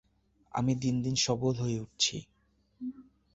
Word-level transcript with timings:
আমি 0.53 0.73
দিন 0.75 0.95
দিন 1.03 1.15
সবল 1.25 1.53
হয়ে 1.55 1.77
উঠছি। 1.79 2.17